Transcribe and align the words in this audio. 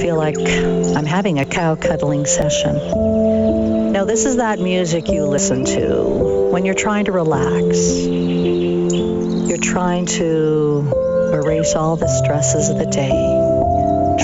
feel 0.00 0.16
like 0.16 0.38
I'm 0.38 1.06
having 1.06 1.40
a 1.40 1.44
cow 1.44 1.74
cuddling 1.74 2.24
session. 2.24 3.92
Now, 3.92 4.04
this 4.04 4.26
is 4.26 4.36
that 4.36 4.60
music 4.60 5.08
you 5.08 5.24
listen 5.24 5.64
to 5.64 6.50
when 6.52 6.64
you're 6.64 6.74
trying 6.74 7.06
to 7.06 7.12
relax. 7.12 8.06
You're 8.06 9.58
trying 9.58 10.06
to 10.06 11.30
erase 11.32 11.74
all 11.74 11.96
the 11.96 12.06
stresses 12.06 12.68
of 12.68 12.78
the 12.78 12.86
day, 12.86 13.10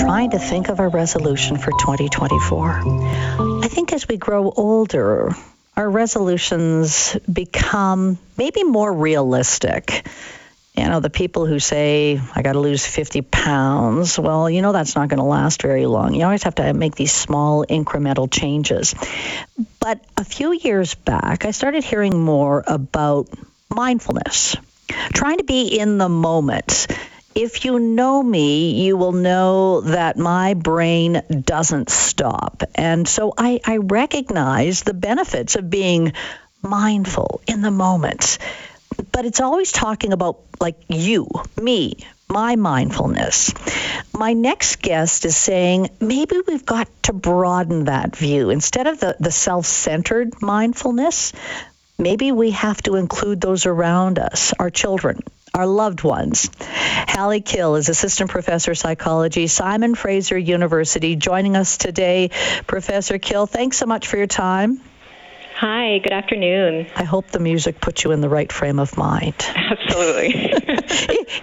trying 0.01 0.29
to 0.31 0.39
think 0.39 0.69
of 0.69 0.79
a 0.79 0.87
resolution 0.87 1.57
for 1.57 1.71
2024. 1.71 2.83
I 3.63 3.67
think 3.67 3.91
as 3.91 4.07
we 4.07 4.15
grow 4.15 4.49
older, 4.55 5.35
our 5.75 5.89
resolutions 5.89 7.17
become 7.31 8.17
maybe 8.37 8.63
more 8.63 8.93
realistic 8.93 10.07
you 10.77 10.87
know, 10.89 10.99
the 10.99 11.09
people 11.09 11.45
who 11.45 11.59
say, 11.59 12.19
I 12.35 12.41
got 12.41 12.53
to 12.53 12.59
lose 12.59 12.85
50 12.85 13.21
pounds, 13.21 14.19
well, 14.19 14.49
you 14.49 14.61
know, 14.61 14.73
that's 14.73 14.95
not 14.95 15.07
going 15.07 15.19
to 15.19 15.25
last 15.25 15.61
very 15.61 15.85
long. 15.85 16.13
You 16.13 16.25
always 16.25 16.43
have 16.43 16.55
to 16.55 16.73
make 16.73 16.95
these 16.95 17.13
small 17.13 17.65
incremental 17.65 18.29
changes. 18.29 18.93
But 19.79 20.03
a 20.17 20.25
few 20.25 20.51
years 20.51 20.93
back, 20.95 21.45
I 21.45 21.51
started 21.51 21.83
hearing 21.83 22.19
more 22.19 22.63
about 22.67 23.29
mindfulness, 23.69 24.57
trying 25.13 25.37
to 25.37 25.45
be 25.45 25.79
in 25.79 25.97
the 25.97 26.09
moment. 26.09 26.87
If 27.33 27.65
you 27.65 27.79
know 27.79 28.21
me, 28.21 28.85
you 28.85 28.97
will 28.97 29.11
know 29.11 29.81
that 29.81 30.17
my 30.17 30.55
brain 30.55 31.21
doesn't 31.43 31.89
stop. 31.89 32.63
And 32.75 33.07
so 33.07 33.33
I, 33.37 33.59
I 33.65 33.77
recognize 33.77 34.83
the 34.83 34.93
benefits 34.93 35.55
of 35.55 35.69
being 35.69 36.13
mindful 36.61 37.41
in 37.47 37.61
the 37.61 37.71
moment 37.71 38.39
but 39.11 39.25
it's 39.25 39.39
always 39.39 39.71
talking 39.71 40.13
about 40.13 40.39
like 40.59 40.75
you, 40.87 41.27
me, 41.61 41.97
my 42.29 42.55
mindfulness. 42.55 43.53
My 44.13 44.33
next 44.33 44.81
guest 44.81 45.25
is 45.25 45.35
saying 45.35 45.89
maybe 45.99 46.37
we've 46.45 46.65
got 46.65 46.87
to 47.03 47.13
broaden 47.13 47.85
that 47.85 48.15
view. 48.15 48.49
Instead 48.49 48.87
of 48.87 48.99
the, 48.99 49.15
the 49.19 49.31
self 49.31 49.65
centered 49.65 50.41
mindfulness, 50.41 51.33
maybe 51.97 52.31
we 52.31 52.51
have 52.51 52.81
to 52.83 52.95
include 52.95 53.41
those 53.41 53.65
around 53.65 54.19
us, 54.19 54.53
our 54.57 54.69
children, 54.69 55.21
our 55.53 55.67
loved 55.67 56.03
ones. 56.03 56.49
Hali 56.59 57.41
Kil 57.41 57.75
is 57.75 57.89
assistant 57.89 58.29
professor 58.29 58.71
of 58.71 58.77
psychology, 58.77 59.47
Simon 59.47 59.95
Fraser 59.95 60.37
University, 60.37 61.15
joining 61.15 61.55
us 61.55 61.77
today. 61.77 62.31
Professor 62.67 63.17
Kil, 63.17 63.45
thanks 63.45 63.77
so 63.77 63.85
much 63.85 64.07
for 64.07 64.17
your 64.17 64.27
time. 64.27 64.81
Hi, 65.57 65.99
good 65.99 66.11
afternoon. 66.11 66.87
I 66.97 67.05
hope 67.05 67.31
the 67.31 67.39
music 67.39 67.79
puts 67.79 68.03
you 68.03 68.11
in 68.11 68.19
the 68.19 68.27
right 68.27 68.51
frame 68.51 68.77
of 68.77 68.97
mind. 68.97 69.35
Absolutely. 69.55 70.33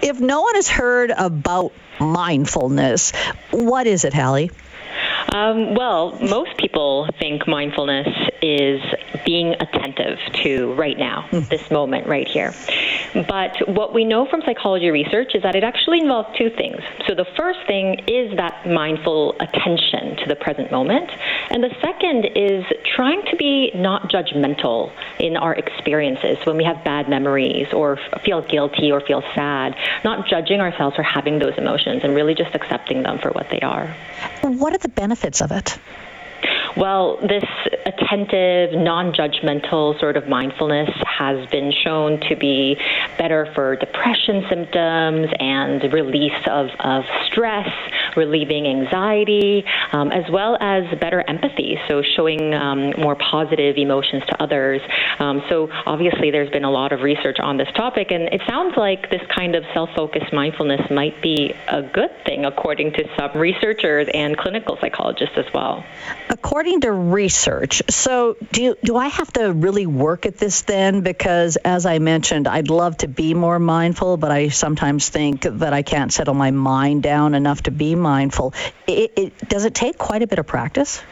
if 0.02 0.20
no 0.20 0.42
one 0.42 0.54
has 0.54 0.68
heard 0.68 1.10
about 1.10 1.72
mindfulness, 1.98 3.12
what 3.52 3.86
is 3.86 4.04
it, 4.04 4.12
Hali? 4.12 4.50
Um, 5.34 5.74
well, 5.74 6.18
most 6.20 6.58
people 6.58 7.08
think 7.18 7.48
mindfulness 7.48 8.06
is 8.42 8.82
being 9.24 9.54
attentive 9.60 10.18
to 10.42 10.72
right 10.74 10.98
now, 10.98 11.28
mm. 11.30 11.48
this 11.48 11.70
moment 11.70 12.06
right 12.06 12.26
here. 12.26 12.52
But 13.14 13.56
what 13.68 13.94
we 13.94 14.04
know 14.04 14.26
from 14.26 14.42
psychology 14.44 14.90
research 14.90 15.34
is 15.34 15.42
that 15.42 15.54
it 15.54 15.64
actually 15.64 16.00
involves 16.00 16.36
two 16.36 16.50
things. 16.50 16.80
So 17.06 17.14
the 17.14 17.26
first 17.36 17.60
thing 17.66 18.00
is 18.08 18.36
that 18.36 18.66
mindful 18.66 19.36
attention 19.38 20.16
to 20.16 20.24
the 20.26 20.36
present 20.36 20.70
moment. 20.72 21.10
And 21.50 21.62
the 21.62 21.74
second 21.80 22.26
is 22.34 22.64
trying 22.96 23.22
to 23.30 23.36
be 23.36 23.70
not 23.74 24.10
judgmental 24.10 24.92
in 25.18 25.36
our 25.36 25.54
experiences 25.54 26.38
when 26.44 26.56
we 26.56 26.64
have 26.64 26.82
bad 26.84 27.08
memories 27.08 27.72
or 27.72 27.98
feel 28.24 28.42
guilty 28.42 28.90
or 28.90 29.00
feel 29.00 29.22
sad, 29.34 29.76
not 30.04 30.26
judging 30.26 30.60
ourselves 30.60 30.96
for 30.96 31.02
having 31.02 31.38
those 31.38 31.56
emotions 31.58 32.02
and 32.02 32.14
really 32.14 32.34
just 32.34 32.54
accepting 32.54 33.02
them 33.02 33.18
for 33.18 33.30
what 33.30 33.48
they 33.50 33.60
are. 33.60 33.94
What 34.42 34.74
are 34.74 34.78
the 34.78 34.88
benefits 34.88 35.40
of 35.40 35.52
it? 35.52 35.78
Well, 36.76 37.18
this 37.18 37.44
attentive, 37.84 38.72
non 38.72 39.12
judgmental 39.12 39.98
sort 40.00 40.16
of 40.16 40.26
mindfulness 40.26 40.90
has 41.06 41.46
been 41.50 41.70
shown 41.72 42.20
to 42.28 42.36
be 42.36 42.76
better 43.18 43.50
for 43.54 43.76
depression 43.76 44.44
symptoms 44.48 45.28
and 45.38 45.92
release 45.92 46.32
of, 46.46 46.68
of 46.80 47.04
stress, 47.26 47.68
relieving 48.16 48.66
anxiety, 48.66 49.64
um, 49.92 50.10
as 50.12 50.24
well 50.30 50.56
as 50.60 50.84
better 50.98 51.22
empathy, 51.26 51.78
so 51.88 52.02
showing 52.16 52.54
um, 52.54 52.92
more 52.98 53.16
positive 53.16 53.76
emotions 53.76 54.22
to 54.28 54.42
others. 54.42 54.80
Um, 55.18 55.42
so, 55.48 55.68
obviously, 55.86 56.30
there's 56.30 56.50
been 56.50 56.64
a 56.64 56.70
lot 56.70 56.92
of 56.92 57.00
research 57.00 57.38
on 57.40 57.56
this 57.56 57.68
topic, 57.74 58.10
and 58.10 58.24
it 58.24 58.42
sounds 58.48 58.76
like 58.76 59.10
this 59.10 59.22
kind 59.34 59.54
of 59.54 59.64
self 59.74 59.90
focused 59.94 60.32
mindfulness 60.32 60.90
might 60.90 61.20
be 61.22 61.54
a 61.68 61.82
good 61.82 62.10
thing, 62.24 62.44
according 62.44 62.92
to 62.92 63.04
some 63.16 63.40
researchers 63.40 64.08
and 64.12 64.36
clinical 64.36 64.76
psychologists 64.80 65.36
as 65.36 65.46
well. 65.52 65.84
According 66.28 66.80
to 66.82 66.92
research, 66.92 67.82
so 67.90 68.36
do 68.52 68.76
do 68.82 68.96
I 68.96 69.08
have 69.08 69.32
to 69.34 69.52
really 69.52 69.86
work 69.86 70.26
at 70.26 70.38
this 70.38 70.62
then? 70.62 71.00
Because 71.02 71.56
as 71.56 71.86
I 71.86 71.98
mentioned, 71.98 72.48
I'd 72.48 72.70
love 72.70 72.96
to 72.98 73.08
be 73.08 73.34
more 73.34 73.58
mindful, 73.58 74.16
but 74.16 74.30
I 74.30 74.48
sometimes 74.48 75.08
think 75.08 75.42
that 75.42 75.72
I 75.72 75.82
can't 75.82 76.12
settle 76.12 76.34
my 76.34 76.50
mind 76.50 77.02
down 77.02 77.34
enough 77.34 77.62
to 77.64 77.70
be 77.70 77.94
mindful. 78.02 78.54
It, 78.86 79.12
it, 79.16 79.48
does 79.48 79.64
it 79.64 79.74
take 79.74 79.98
quite 79.98 80.22
a 80.22 80.26
bit 80.26 80.38
of 80.38 80.46
practice? 80.46 81.02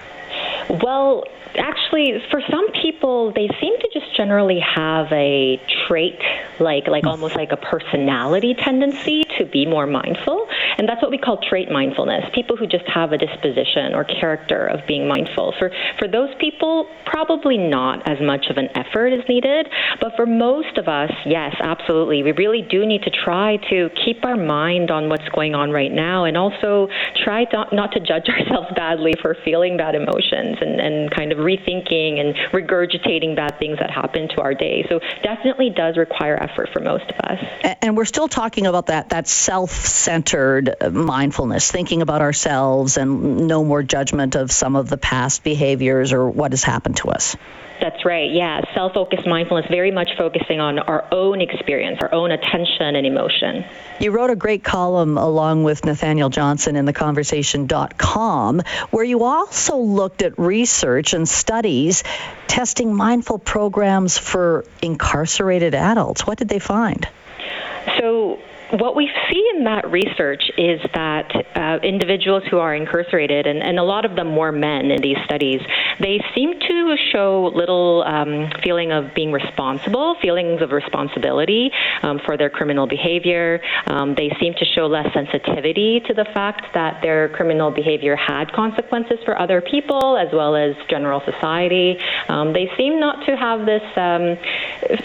Well, 0.68 1.24
actually, 1.56 2.22
for 2.30 2.40
some 2.50 2.70
people, 2.72 3.32
they 3.32 3.48
seem 3.60 3.78
to 3.78 3.88
just 3.92 4.16
generally 4.16 4.60
have 4.60 5.06
a 5.12 5.60
trait, 5.88 6.18
like 6.60 6.86
like 6.86 7.04
mm. 7.04 7.10
almost 7.10 7.36
like 7.36 7.52
a 7.52 7.56
personality 7.56 8.54
tendency 8.54 9.24
to 9.38 9.46
be 9.46 9.66
more 9.66 9.86
mindful, 9.86 10.46
and 10.80 10.88
that's 10.88 11.02
what 11.02 11.10
we 11.10 11.18
call 11.18 11.36
trait 11.46 11.70
mindfulness. 11.70 12.24
People 12.34 12.56
who 12.56 12.66
just 12.66 12.88
have 12.88 13.12
a 13.12 13.18
disposition 13.18 13.92
or 13.92 14.02
character 14.02 14.64
of 14.64 14.80
being 14.88 15.06
mindful. 15.06 15.52
For 15.58 15.70
for 15.98 16.08
those 16.08 16.30
people, 16.41 16.88
probably 17.04 17.58
not 17.58 18.08
as 18.08 18.16
much 18.22 18.46
of 18.48 18.56
an 18.56 18.68
effort 18.74 19.12
is 19.12 19.20
needed, 19.28 19.68
but 20.00 20.16
for 20.16 20.24
most 20.24 20.78
of 20.78 20.88
us, 20.88 21.12
yes, 21.26 21.54
absolutely. 21.60 22.22
We 22.22 22.32
really 22.32 22.62
do 22.62 22.86
need 22.86 23.02
to 23.02 23.10
try 23.10 23.58
to 23.68 23.91
keep 24.06 24.24
our 24.24 24.38
mind 24.38 24.91
on 24.91 25.10
what's 25.10 25.28
going 25.34 25.54
on 25.54 25.70
right 25.70 25.92
now, 25.92 26.24
and 26.24 26.34
also 26.34 26.88
try 27.24 27.44
to, 27.44 27.66
not 27.72 27.92
to 27.92 28.00
judge 28.00 28.24
ourselves 28.32 28.68
badly 28.74 29.12
for 29.20 29.36
feeling 29.44 29.76
bad 29.76 29.94
emotions 29.94 30.56
and, 30.62 30.80
and 30.80 31.10
kind 31.10 31.30
of 31.30 31.38
rethinking 31.38 32.20
and 32.20 32.34
regurgitating 32.56 33.36
bad 33.36 33.58
things 33.58 33.76
that 33.80 33.91
happen 33.91 34.28
to 34.28 34.41
our 34.41 34.54
day. 34.54 34.86
So 34.88 34.98
definitely 35.22 35.74
does 35.76 35.98
require 35.98 36.42
effort 36.42 36.70
for 36.72 36.80
most 36.80 37.04
of 37.04 37.18
us. 37.20 37.76
And 37.82 37.98
we're 37.98 38.06
still 38.06 38.28
talking 38.28 38.66
about 38.66 38.86
that 38.86 39.10
that 39.10 39.28
self-centered 39.28 40.69
mindfulness, 40.91 41.70
thinking 41.70 42.03
about 42.03 42.20
ourselves 42.20 42.97
and 42.97 43.47
no 43.47 43.64
more 43.64 43.82
judgment 43.82 44.36
of 44.36 44.50
some 44.50 44.76
of 44.76 44.88
the 44.88 44.97
past 44.97 45.42
behaviors 45.44 46.12
or 46.12 46.28
what 46.28 46.53
has 46.53 46.62
happened 46.62 46.97
to 46.98 47.10
us. 47.10 47.36
That's 47.81 48.04
right. 48.04 48.31
Yeah, 48.31 48.60
self-focused 48.75 49.26
mindfulness, 49.26 49.66
very 49.70 49.91
much 49.91 50.10
focusing 50.19 50.60
on 50.60 50.78
our 50.78 51.06
own 51.12 51.41
experience, 51.41 51.98
our 52.03 52.12
own 52.12 52.30
attention 52.30 52.94
and 52.94 53.06
emotion. 53.06 53.64
You 53.98 54.10
wrote 54.10 54.28
a 54.28 54.36
great 54.36 54.62
column 54.62 55.16
along 55.16 55.64
with 55.64 55.86
Nathaniel 55.86 56.28
Johnson 56.28 56.76
in 56.76 56.84
theconversation.com, 56.84 58.60
where 58.91 59.04
you 59.04 59.25
also 59.25 59.78
looked 59.78 60.20
at 60.20 60.38
research 60.38 61.14
and 61.14 61.26
studies 61.26 62.04
testing 62.48 62.94
mindful 62.94 63.38
programs 63.38 64.19
for 64.19 64.66
incarcerated 64.82 65.75
adults. 65.75 66.26
What 66.26 66.36
did 66.36 66.50
they 66.50 66.59
find? 66.59 67.09
So 67.98 68.29
what 68.72 68.94
we 68.94 69.10
see 69.31 69.50
in 69.54 69.64
that 69.64 69.91
research 69.91 70.50
is 70.56 70.81
that 70.94 71.31
uh, 71.56 71.78
individuals 71.82 72.42
who 72.50 72.58
are 72.58 72.75
incarcerated, 72.75 73.47
and, 73.47 73.62
and, 73.62 73.78
a 73.78 73.82
lot 73.82 74.04
of 74.04 74.14
them 74.14 74.36
were 74.36 74.53
men 74.53 74.91
in 74.91 75.00
these 75.00 75.16
studies, 75.25 75.60
they 75.98 76.22
seem 76.34 76.58
to 76.60 76.97
show 77.12 77.50
little 77.54 78.03
um, 78.06 78.50
feeling 78.62 78.92
of 78.92 79.14
being 79.14 79.32
responsible, 79.32 80.16
feelings 80.20 80.60
of 80.62 80.72
responsibility 80.72 81.71
um, 82.03 82.21
for 82.24 82.36
their 82.36 82.50
criminal 82.50 82.86
behavior. 82.86 83.60
Um, 83.86 84.15
they 84.15 84.36
seem 84.39 84.54
to 84.54 84.65
show 84.65 84.86
less 84.86 85.12
sensitivity 85.15 86.00
to 86.00 86.15
the 86.15 86.27
fact 86.27 86.74
that 86.74 87.00
their 87.03 87.28
criminal 87.30 87.71
behavior 87.71 88.16
had 88.16 88.53
consequences 88.53 89.18
for 89.24 89.39
other 89.39 89.60
people 89.60 90.16
as 90.16 90.28
well 90.33 90.54
as 90.54 90.77
general 90.89 91.22
society. 91.24 91.98
Um, 92.28 92.53
they 92.53 92.71
seem 92.77 93.00
not 93.00 93.24
to 93.27 93.36
have 93.36 93.66
this 93.66 93.83
um, 93.97 94.36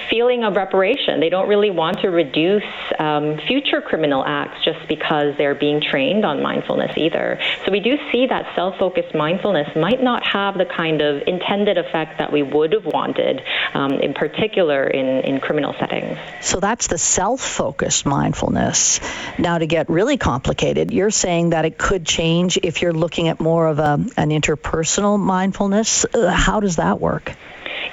feeling 0.10 0.44
of 0.44 0.56
reparation. 0.56 1.20
They 1.20 1.30
don't 1.30 1.48
really 1.48 1.72
want 1.72 2.00
to 2.02 2.10
reduce 2.10 2.64
um, 3.00 3.38
future 3.56 3.80
criminal 3.80 4.22
acts 4.26 4.66
just 4.66 4.86
because 4.90 5.34
they're 5.38 5.56
being 5.56 5.82
trained 5.82 6.26
on 6.26 6.42
mindfulness 6.42 6.92
either. 6.98 7.40
So 7.66 7.72
we 7.72 7.80
do 7.80 7.96
see 8.12 8.28
that 8.28 8.54
self 8.54 8.78
focused 8.78 9.16
mindfulness 9.16 9.74
might 9.78 10.04
not 10.04 10.28
have 10.28 10.58
the 10.58 10.66
kind 10.66 11.02
of 11.02 11.24
intended 11.26 11.78
effect 11.78 12.18
that 12.18 12.34
we 12.34 12.44
would 12.44 12.74
have 12.74 12.84
wanted, 12.84 13.42
um, 13.74 13.94
in 13.94 14.14
particular 14.14 14.86
in, 14.86 15.06
in 15.24 15.40
criminal 15.40 15.74
settings. 15.80 16.18
So 16.42 16.60
that's 16.60 16.88
the 16.88 16.98
self 16.98 17.40
focused 17.40 18.06
mindfulness. 18.06 19.00
Now, 19.40 19.58
to 19.58 19.68
get 19.68 19.90
really 19.90 20.18
complicated, 20.18 20.92
you're 20.92 21.10
saying 21.10 21.52
that 21.52 21.64
it 21.64 21.78
could 21.78 22.06
change 22.06 22.60
if 22.62 22.82
you're 22.82 22.94
looking 22.94 23.30
at 23.30 23.40
more 23.40 23.68
of 23.68 23.80
a, 23.80 23.94
an 24.18 24.32
interpersonal 24.32 25.18
mindfulness. 25.18 26.06
Uh, 26.14 26.30
how 26.30 26.60
does 26.60 26.76
that 26.76 27.00
work? 27.00 27.32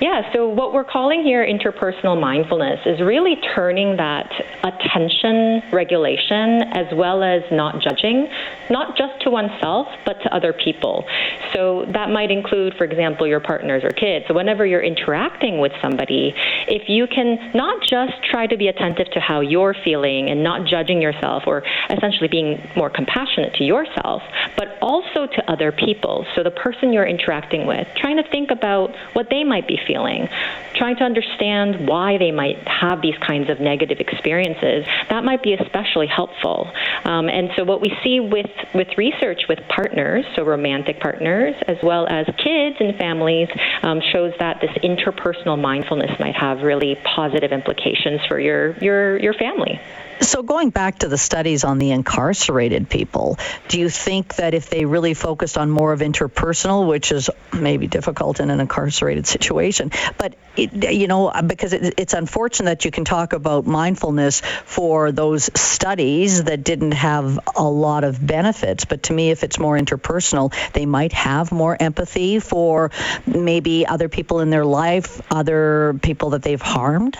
Yeah, 0.00 0.32
so 0.32 0.48
what 0.48 0.72
we're 0.72 0.84
calling 0.84 1.22
here 1.22 1.46
interpersonal 1.46 2.20
mindfulness 2.20 2.80
is 2.86 3.00
really 3.00 3.36
turning 3.54 3.96
that 3.96 4.30
attention 4.64 5.62
regulation 5.72 6.62
as 6.72 6.86
well 6.94 7.22
as 7.22 7.42
not 7.52 7.80
judging, 7.80 8.28
not 8.70 8.96
just 8.96 9.20
to 9.22 9.30
oneself, 9.30 9.86
but 10.04 10.14
to 10.22 10.34
other 10.34 10.52
people. 10.52 11.04
So 11.52 11.84
that 11.92 12.10
might 12.10 12.30
include, 12.30 12.74
for 12.76 12.84
example, 12.84 13.26
your 13.26 13.40
partners 13.40 13.84
or 13.84 13.90
kids. 13.90 14.24
So 14.28 14.34
whenever 14.34 14.66
you're 14.66 14.82
interacting 14.82 15.58
with 15.58 15.72
somebody, 15.80 16.34
if 16.68 16.88
you 16.88 17.06
can 17.06 17.52
not 17.54 17.82
just 17.82 18.14
try 18.30 18.46
to 18.46 18.56
be 18.56 18.68
attentive 18.68 19.10
to 19.12 19.20
how 19.20 19.40
you're 19.40 19.74
feeling 19.84 20.30
and 20.30 20.42
not 20.42 20.66
judging 20.66 21.02
yourself 21.02 21.44
or 21.46 21.62
essentially 21.90 22.28
being 22.28 22.60
more 22.76 22.90
compassionate 22.90 23.54
to 23.54 23.64
yourself, 23.64 24.22
but 24.56 24.78
also 24.80 25.26
to 25.26 25.50
other 25.50 25.72
people. 25.72 26.26
So 26.34 26.42
the 26.42 26.50
person 26.50 26.92
you're 26.92 27.06
interacting 27.06 27.66
with, 27.66 27.86
trying 27.96 28.16
to 28.16 28.28
think 28.30 28.50
about 28.50 28.94
what 29.12 29.28
they 29.30 29.44
might 29.44 29.68
be 29.68 29.78
feeling, 29.86 30.28
trying 30.74 30.96
to 30.96 31.04
understand 31.04 31.86
why 31.86 32.18
they 32.18 32.30
might 32.30 32.58
have 32.66 33.02
these 33.02 33.16
kinds 33.18 33.50
of 33.50 33.60
negative 33.60 34.00
experiences, 34.00 34.84
that 35.10 35.24
might 35.24 35.42
be 35.42 35.54
especially 35.54 36.06
helpful. 36.06 36.70
Um, 37.04 37.28
and 37.28 37.50
so 37.56 37.64
what 37.64 37.80
we 37.80 37.92
see 38.02 38.20
with, 38.20 38.50
with 38.74 38.88
research 38.96 39.42
with 39.48 39.58
partners, 39.68 40.24
so 40.34 40.44
romantic 40.44 41.00
partners, 41.00 41.54
as 41.66 41.76
well 41.82 42.06
as 42.06 42.26
kids 42.26 42.76
and 42.80 42.96
families, 42.96 43.48
um, 43.82 44.00
shows 44.12 44.32
that 44.38 44.60
this 44.60 44.70
interpersonal 44.82 45.60
mindfulness 45.60 46.18
might 46.18 46.36
have 46.36 46.62
really 46.62 46.96
positive 47.16 47.52
implications 47.52 48.20
for 48.28 48.38
your, 48.38 48.76
your, 48.78 49.18
your 49.18 49.34
family. 49.34 49.80
So, 50.22 50.44
going 50.44 50.70
back 50.70 51.00
to 51.00 51.08
the 51.08 51.18
studies 51.18 51.64
on 51.64 51.78
the 51.78 51.90
incarcerated 51.90 52.88
people, 52.88 53.38
do 53.66 53.80
you 53.80 53.88
think 53.88 54.36
that 54.36 54.54
if 54.54 54.70
they 54.70 54.84
really 54.84 55.14
focused 55.14 55.58
on 55.58 55.68
more 55.68 55.92
of 55.92 55.98
interpersonal, 55.98 56.86
which 56.86 57.10
is 57.10 57.28
maybe 57.52 57.88
difficult 57.88 58.38
in 58.38 58.48
an 58.48 58.60
incarcerated 58.60 59.26
situation, 59.26 59.71
but 60.18 60.34
it, 60.56 60.92
you 60.92 61.06
know, 61.06 61.32
because 61.46 61.72
it, 61.72 61.94
it's 61.96 62.14
unfortunate 62.14 62.66
that 62.66 62.84
you 62.84 62.90
can 62.90 63.04
talk 63.04 63.32
about 63.32 63.66
mindfulness 63.66 64.40
for 64.64 65.12
those 65.12 65.50
studies 65.58 66.44
that 66.44 66.64
didn't 66.64 66.92
have 66.92 67.38
a 67.56 67.62
lot 67.62 68.04
of 68.04 68.24
benefits, 68.24 68.84
but 68.84 69.04
to 69.04 69.12
me, 69.12 69.30
if 69.30 69.42
it's 69.42 69.58
more 69.58 69.78
interpersonal, 69.78 70.52
they 70.72 70.86
might 70.86 71.12
have 71.12 71.52
more 71.52 71.76
empathy 71.78 72.38
for 72.38 72.90
maybe 73.26 73.86
other 73.86 74.08
people 74.08 74.40
in 74.40 74.50
their 74.50 74.64
life, 74.64 75.20
other 75.30 75.98
people 76.02 76.30
that 76.30 76.42
they've 76.42 76.62
harmed. 76.62 77.16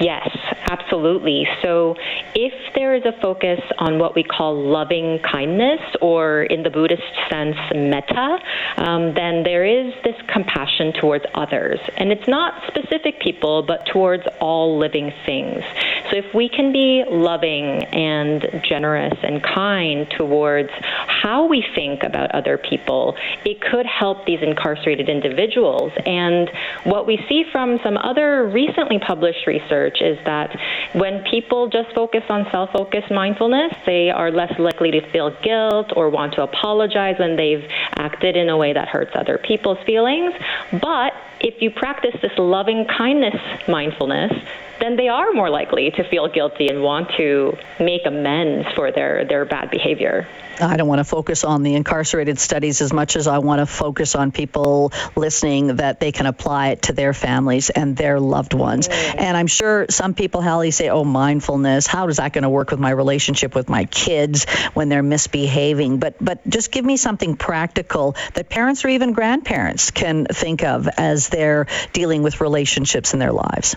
Yes, 0.00 0.28
absolutely. 0.70 1.46
So, 1.62 1.96
if 2.34 2.52
there 2.74 2.94
is 2.94 3.04
a 3.04 3.12
focus 3.20 3.60
on 3.78 3.98
what 3.98 4.14
we 4.14 4.22
call 4.22 4.56
loving 4.56 5.18
kindness, 5.20 5.80
or 6.00 6.42
in 6.44 6.62
the 6.62 6.70
Buddhist 6.70 7.02
sense, 7.30 7.56
metta, 7.74 8.38
um, 8.76 9.14
then 9.14 9.42
there 9.42 9.64
is 9.64 9.92
this 10.04 10.16
compassion 10.32 10.92
towards 11.00 11.24
others. 11.34 11.78
And 11.96 12.12
it's 12.12 12.28
not 12.28 12.62
specific 12.68 13.20
people, 13.20 13.62
but 13.62 13.86
towards 13.86 14.24
all 14.40 14.78
living 14.78 15.12
things. 15.26 15.62
So, 16.10 16.16
if 16.16 16.34
we 16.34 16.48
can 16.48 16.72
be 16.72 17.04
loving 17.08 17.84
and 17.84 18.62
generous 18.68 19.14
and 19.22 19.42
kind 19.42 20.06
towards 20.16 20.70
how 21.06 21.46
we 21.46 21.64
think 21.74 22.02
about 22.02 22.34
other 22.34 22.58
people, 22.58 23.16
it 23.44 23.60
could 23.60 23.86
help 23.86 24.24
these 24.26 24.40
incarcerated 24.42 25.08
individuals. 25.08 25.92
And 26.06 26.50
what 26.84 27.06
we 27.06 27.24
see 27.28 27.44
from 27.50 27.78
some 27.82 27.96
other 27.96 28.46
recently 28.46 28.98
published 28.98 29.46
research 29.46 30.00
is 30.00 30.18
that 30.24 30.56
when 30.92 31.24
people 31.30 31.68
just 31.68 31.94
focus 31.94 32.22
on 32.28 32.46
self 32.50 32.70
focused 32.72 33.10
mindfulness, 33.10 33.72
they 33.86 34.10
are 34.10 34.30
less 34.30 34.52
likely 34.58 34.90
to 34.92 35.10
feel 35.10 35.30
guilt 35.42 35.92
or 35.96 36.10
want 36.10 36.34
to 36.34 36.42
apologize 36.42 37.16
when 37.18 37.36
they've 37.36 37.64
acted 37.96 38.36
in 38.36 38.48
a 38.48 38.56
way 38.56 38.72
that 38.72 38.88
hurts 38.88 39.10
other 39.14 39.38
people's 39.38 39.78
feelings. 39.84 40.32
But 40.72 41.12
if 41.40 41.62
you 41.62 41.70
practice 41.70 42.14
this 42.20 42.32
loving 42.38 42.86
kindness 42.86 43.40
mindfulness, 43.68 44.32
then 44.80 44.96
they 44.96 45.08
are 45.08 45.32
more 45.32 45.50
likely 45.50 45.90
to 45.90 46.04
feel 46.08 46.28
guilty 46.28 46.68
and 46.68 46.82
want 46.82 47.10
to 47.16 47.56
make 47.80 48.02
amends 48.06 48.68
for 48.74 48.92
their, 48.92 49.24
their 49.24 49.44
bad 49.44 49.70
behavior. 49.70 50.26
I 50.60 50.76
don't 50.76 50.88
want 50.88 50.98
to 50.98 51.04
focus 51.04 51.44
on 51.44 51.62
the 51.62 51.74
incarcerated 51.74 52.38
studies 52.38 52.80
as 52.80 52.92
much 52.92 53.16
as 53.16 53.26
I 53.28 53.38
want 53.38 53.60
to 53.60 53.66
focus 53.66 54.14
on 54.14 54.32
people 54.32 54.92
listening 55.14 55.76
that 55.76 56.00
they 56.00 56.12
can 56.12 56.26
apply 56.26 56.68
it 56.70 56.82
to 56.82 56.92
their 56.92 57.14
families 57.14 57.70
and 57.70 57.96
their 57.96 58.18
loved 58.18 58.54
ones. 58.54 58.88
Mm. 58.88 59.20
And 59.20 59.36
I'm 59.36 59.46
sure 59.46 59.86
some 59.88 60.14
people, 60.14 60.40
Hali, 60.40 60.70
say, 60.70 60.88
oh, 60.88 61.04
mindfulness, 61.04 61.86
how 61.86 62.08
is 62.08 62.16
that 62.16 62.32
going 62.32 62.42
to 62.42 62.48
work 62.48 62.70
with 62.70 62.80
my 62.80 62.90
relationship 62.90 63.54
with 63.54 63.68
my 63.68 63.84
kids 63.84 64.46
when 64.74 64.88
they're 64.88 65.02
misbehaving? 65.02 65.98
But, 65.98 66.16
but 66.20 66.46
just 66.48 66.72
give 66.72 66.84
me 66.84 66.96
something 66.96 67.36
practical 67.36 68.16
that 68.34 68.48
parents 68.48 68.84
or 68.84 68.88
even 68.88 69.12
grandparents 69.12 69.90
can 69.90 70.24
think 70.26 70.64
of 70.64 70.88
as 70.88 71.27
they're 71.28 71.66
dealing 71.92 72.22
with 72.22 72.40
relationships 72.40 73.12
in 73.12 73.18
their 73.18 73.32
lives. 73.32 73.76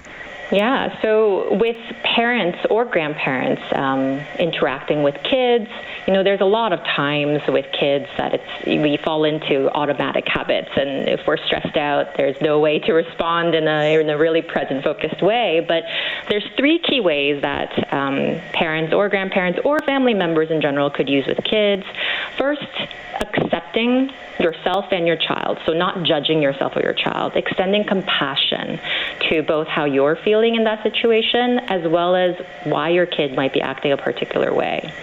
Yeah, 0.51 1.01
so 1.01 1.55
with 1.55 1.77
parents 2.03 2.59
or 2.69 2.83
grandparents 2.83 3.61
um, 3.73 4.19
interacting 4.37 5.01
with 5.01 5.15
kids, 5.23 5.69
you 6.05 6.13
know, 6.13 6.23
there's 6.23 6.41
a 6.41 6.45
lot 6.45 6.73
of 6.73 6.79
times 6.79 7.41
with 7.47 7.65
kids 7.71 8.07
that 8.17 8.33
it's 8.33 8.65
we 8.65 8.97
fall 8.97 9.23
into 9.23 9.71
automatic 9.71 10.27
habits, 10.27 10.71
and 10.75 11.07
if 11.07 11.25
we're 11.25 11.37
stressed 11.37 11.77
out, 11.77 12.17
there's 12.17 12.39
no 12.41 12.59
way 12.59 12.79
to 12.79 12.91
respond 12.91 13.55
in 13.55 13.65
a 13.65 14.01
in 14.01 14.09
a 14.09 14.17
really 14.17 14.41
present 14.41 14.83
focused 14.83 15.21
way. 15.21 15.63
But 15.65 15.83
there's 16.29 16.45
three 16.57 16.79
key 16.79 16.99
ways 16.99 17.41
that 17.43 17.93
um, 17.93 18.41
parents 18.51 18.93
or 18.93 19.07
grandparents 19.07 19.59
or 19.63 19.79
family 19.79 20.13
members 20.13 20.51
in 20.51 20.59
general 20.59 20.89
could 20.89 21.07
use 21.07 21.25
with 21.27 21.41
kids. 21.45 21.83
First, 22.37 22.67
accepting 23.21 24.11
yourself 24.39 24.85
and 24.91 25.07
your 25.07 25.17
child, 25.17 25.59
so 25.65 25.71
not 25.71 26.03
judging 26.03 26.41
yourself 26.41 26.75
or 26.75 26.81
your 26.81 26.93
child, 26.93 27.33
extending 27.41 27.83
compassion 27.83 28.79
to 29.29 29.43
both 29.43 29.67
how 29.67 29.85
you're 29.85 30.17
feeling 30.23 30.55
in 30.55 30.63
that 30.63 30.83
situation 30.83 31.59
as 31.67 31.81
well 31.89 32.15
as 32.15 32.35
why 32.63 32.89
your 32.89 33.05
kid 33.05 33.35
might 33.35 33.53
be 33.53 33.61
acting 33.61 33.91
a 33.91 33.97
particular 33.97 34.53
way. 34.53 34.93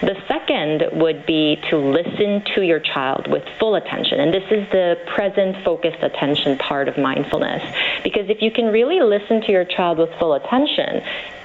The 0.00 0.16
second 0.28 0.84
would 0.92 1.26
be 1.26 1.60
to 1.70 1.76
listen 1.76 2.42
to 2.54 2.62
your 2.62 2.80
child 2.80 3.26
with 3.28 3.42
full 3.58 3.74
attention. 3.74 4.20
And 4.20 4.32
this 4.32 4.44
is 4.50 4.68
the 4.70 4.96
present 5.06 5.64
focused 5.64 6.02
attention 6.02 6.58
part 6.58 6.88
of 6.88 6.96
mindfulness. 6.98 7.62
Because 8.04 8.28
if 8.28 8.40
you 8.40 8.50
can 8.50 8.66
really 8.66 9.00
listen 9.00 9.40
to 9.42 9.52
your 9.52 9.64
child 9.64 9.98
with 9.98 10.10
full 10.18 10.34
attention, 10.34 11.02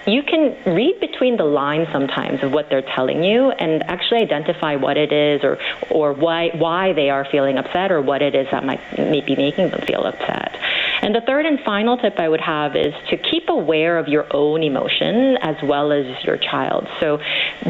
you 0.07 0.21
can 0.23 0.55
read 0.65 0.99
between 0.99 1.37
the 1.37 1.43
lines 1.43 1.87
sometimes 1.91 2.43
of 2.43 2.51
what 2.51 2.69
they're 2.69 2.81
telling 2.95 3.23
you 3.23 3.51
and 3.51 3.83
actually 3.83 4.21
identify 4.21 4.75
what 4.75 4.97
it 4.97 5.11
is 5.13 5.43
or 5.43 5.57
or 5.89 6.13
why 6.13 6.49
why 6.55 6.93
they 6.93 7.09
are 7.09 7.25
feeling 7.25 7.57
upset 7.57 7.91
or 7.91 8.01
what 8.01 8.21
it 8.21 8.35
is 8.35 8.47
that 8.51 8.65
might, 8.65 8.81
might 8.97 9.25
be 9.25 9.35
making 9.35 9.69
them 9.69 9.81
feel 9.81 10.03
upset. 10.03 10.59
And 11.03 11.13
the 11.13 11.19
third 11.19 11.45
and 11.45 11.59
final 11.65 11.97
tip 11.97 12.17
I 12.17 12.29
would 12.29 12.39
have 12.39 12.77
is 12.77 12.93
to 13.09 13.17
keep 13.17 13.49
aware 13.49 13.97
of 13.97 14.07
your 14.07 14.25
own 14.33 14.63
emotion 14.63 15.35
as 15.41 15.57
well 15.61 15.91
as 15.91 16.05
your 16.23 16.37
child. 16.37 16.87
So 17.01 17.19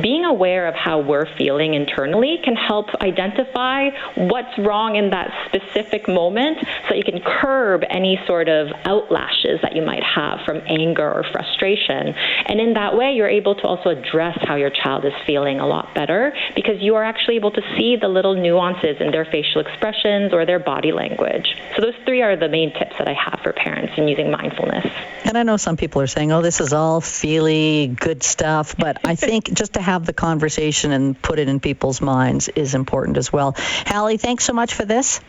being 0.01 0.23
aware 0.23 0.67
of 0.67 0.75
how 0.75 0.99
we're 0.99 1.25
feeling 1.35 1.73
internally 1.73 2.37
can 2.43 2.55
help 2.55 2.93
identify 3.01 3.89
what's 4.13 4.55
wrong 4.59 4.97
in 4.97 5.09
that 5.09 5.33
specific 5.47 6.07
moment 6.07 6.59
so 6.87 6.93
you 6.93 7.03
can 7.03 7.21
curb 7.21 7.81
any 7.89 8.19
sort 8.27 8.49
of 8.49 8.67
outlashes 8.85 9.59
that 9.63 9.75
you 9.75 9.81
might 9.81 10.03
have 10.03 10.41
from 10.45 10.61
anger 10.67 11.11
or 11.11 11.23
frustration. 11.23 12.13
And 12.45 12.61
in 12.61 12.75
that 12.75 12.95
way, 12.95 13.13
you're 13.13 13.27
able 13.27 13.55
to 13.55 13.63
also 13.63 13.89
address 13.89 14.37
how 14.43 14.57
your 14.57 14.69
child 14.69 15.05
is 15.05 15.13
feeling 15.25 15.59
a 15.59 15.65
lot 15.65 15.95
better 15.95 16.35
because 16.53 16.79
you 16.81 16.93
are 16.97 17.03
actually 17.03 17.37
able 17.37 17.51
to 17.51 17.61
see 17.75 17.95
the 17.95 18.09
little 18.09 18.35
nuances 18.35 18.97
in 18.99 19.09
their 19.09 19.25
facial 19.25 19.61
expressions 19.61 20.33
or 20.33 20.45
their 20.45 20.59
body 20.59 20.91
language. 20.91 21.55
So 21.75 21.81
those 21.81 21.95
three 22.05 22.21
are 22.21 22.35
the 22.35 22.47
main 22.47 22.71
tips 22.73 22.95
that 22.99 23.07
I 23.07 23.22
have 23.23 23.39
for 23.43 23.53
parents 23.53 23.93
and 23.97 24.09
using 24.09 24.31
mindfulness. 24.31 24.85
And 25.25 25.37
I 25.37 25.43
know 25.43 25.57
some 25.57 25.77
people 25.77 26.01
are 26.01 26.07
saying, 26.07 26.31
oh, 26.31 26.41
this 26.41 26.59
is 26.59 26.73
all 26.73 27.01
feely, 27.01 27.87
good 27.87 28.23
stuff, 28.23 28.75
but 28.77 28.97
I 29.05 29.15
think 29.15 29.53
just 29.53 29.73
to 29.73 29.81
have 29.81 30.05
the 30.05 30.13
conversation 30.13 30.91
and 30.91 31.19
put 31.21 31.39
it 31.39 31.47
in 31.47 31.59
people's 31.59 32.01
minds 32.01 32.49
is 32.49 32.75
important 32.75 33.17
as 33.17 33.31
well. 33.31 33.53
Hali, 33.85 34.17
thanks 34.17 34.43
so 34.43 34.53
much 34.53 34.73
for 34.73 34.85
this. 34.85 35.19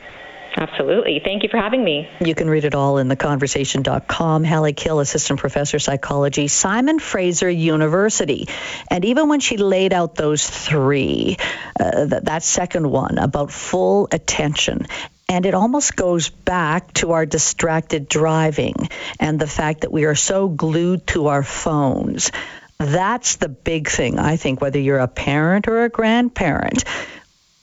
Absolutely. 0.56 1.20
Thank 1.24 1.42
you 1.42 1.48
for 1.48 1.56
having 1.56 1.82
me. 1.82 2.08
You 2.20 2.34
can 2.34 2.48
read 2.48 2.64
it 2.64 2.74
all 2.74 2.98
in 2.98 3.08
theconversation.com. 3.08 4.44
Hali 4.44 4.72
Kil, 4.72 5.00
Assistant 5.00 5.40
Professor 5.40 5.80
Psychology, 5.80 6.46
Simon 6.46 7.00
Fraser 7.00 7.50
University. 7.50 8.48
And 8.88 9.04
even 9.04 9.28
when 9.28 9.40
she 9.40 9.56
laid 9.56 9.92
out 9.92 10.14
those 10.14 10.48
three, 10.48 11.38
uh, 11.78 12.06
that, 12.06 12.26
that 12.26 12.42
second 12.44 12.88
one 12.88 13.18
about 13.18 13.50
full 13.50 14.08
attention 14.12 14.86
and 15.28 15.46
it 15.46 15.54
almost 15.54 15.96
goes 15.96 16.28
back 16.28 16.92
to 16.92 17.12
our 17.12 17.24
distracted 17.26 18.08
driving 18.08 18.74
and 19.18 19.38
the 19.38 19.46
fact 19.46 19.80
that 19.80 19.92
we 19.92 20.04
are 20.04 20.14
so 20.14 20.48
glued 20.48 21.06
to 21.08 21.28
our 21.28 21.42
phones. 21.42 22.30
That's 22.78 23.36
the 23.36 23.48
big 23.48 23.88
thing, 23.88 24.18
I 24.18 24.36
think, 24.36 24.60
whether 24.60 24.78
you're 24.78 24.98
a 24.98 25.08
parent 25.08 25.66
or 25.66 25.84
a 25.84 25.88
grandparent 25.88 26.84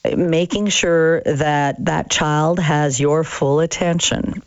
making 0.05 0.67
sure 0.67 1.22
that 1.22 1.86
that 1.86 2.10
child 2.10 2.60
has 2.60 3.00
your 3.00 3.24
full 3.24 3.60
attention. 3.60 4.41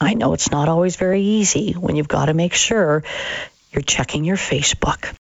I 0.00 0.14
know 0.14 0.32
it's 0.32 0.50
not 0.50 0.68
always 0.68 0.96
very 0.96 1.22
easy 1.22 1.72
when 1.72 1.96
you've 1.96 2.08
got 2.08 2.26
to 2.26 2.34
make 2.34 2.54
sure 2.54 3.02
you're 3.72 3.82
checking 3.82 4.24
your 4.24 4.36
Facebook 4.36 5.14